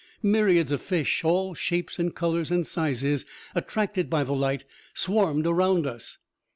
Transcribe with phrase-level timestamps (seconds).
[0.23, 4.63] Myriads of fish, all shapes and colors and sizes, attracted by the light,
[4.95, 6.17] swarmed around us.